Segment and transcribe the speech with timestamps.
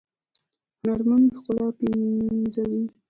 [0.81, 2.81] هنرمند ښکلا پنځوي